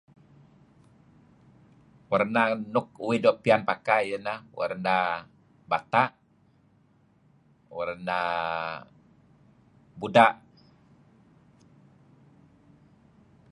Warna 2.09 2.41
nuk 2.73 2.87
uih 3.07 3.19
doo' 3.23 3.39
pian 3.43 3.61
pakai 3.69 4.01
ialah 4.09 4.39
warna 4.57 4.97
bata', 5.69 6.13
warna 7.77 8.19
buda'. 9.99 10.35